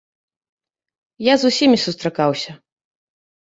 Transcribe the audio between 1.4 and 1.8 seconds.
з усімі